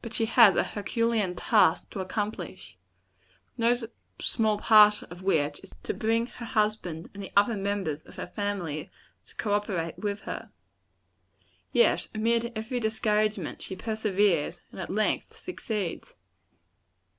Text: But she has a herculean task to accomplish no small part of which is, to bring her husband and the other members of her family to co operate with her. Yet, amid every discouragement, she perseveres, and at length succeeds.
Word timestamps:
But 0.00 0.14
she 0.14 0.24
has 0.24 0.56
a 0.56 0.62
herculean 0.62 1.36
task 1.36 1.90
to 1.90 2.00
accomplish 2.00 2.78
no 3.58 3.76
small 4.18 4.56
part 4.56 5.02
of 5.12 5.20
which 5.22 5.60
is, 5.62 5.74
to 5.82 5.92
bring 5.92 6.24
her 6.28 6.46
husband 6.46 7.10
and 7.12 7.22
the 7.22 7.30
other 7.36 7.54
members 7.54 8.00
of 8.04 8.14
her 8.16 8.26
family 8.28 8.90
to 9.26 9.36
co 9.36 9.52
operate 9.52 9.98
with 9.98 10.20
her. 10.20 10.50
Yet, 11.72 12.08
amid 12.14 12.56
every 12.56 12.80
discouragement, 12.80 13.60
she 13.60 13.76
perseveres, 13.76 14.62
and 14.72 14.80
at 14.80 14.88
length 14.88 15.36
succeeds. 15.38 16.14